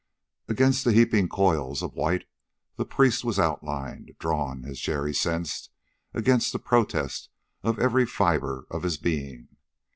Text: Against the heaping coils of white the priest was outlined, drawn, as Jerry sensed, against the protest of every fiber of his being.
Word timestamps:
Against 0.47 0.83
the 0.83 0.93
heaping 0.93 1.29
coils 1.29 1.83
of 1.83 1.93
white 1.93 2.25
the 2.75 2.85
priest 2.85 3.23
was 3.23 3.37
outlined, 3.37 4.15
drawn, 4.17 4.65
as 4.65 4.79
Jerry 4.79 5.13
sensed, 5.13 5.69
against 6.11 6.51
the 6.51 6.57
protest 6.57 7.29
of 7.61 7.77
every 7.77 8.07
fiber 8.07 8.65
of 8.71 8.81
his 8.81 8.97
being. 8.97 9.57